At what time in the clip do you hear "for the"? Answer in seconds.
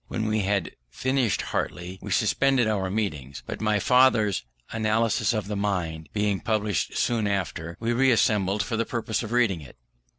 8.63-8.83